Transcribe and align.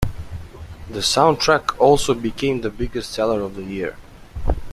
The 0.89 1.01
soundtrack 1.01 1.79
also 1.79 2.15
became 2.15 2.61
the 2.61 2.71
biggest 2.71 3.11
seller 3.11 3.41
of 3.43 3.53
the 3.53 3.61
year. 3.61 3.97